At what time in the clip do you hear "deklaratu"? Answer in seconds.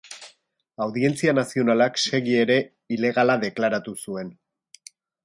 3.45-3.95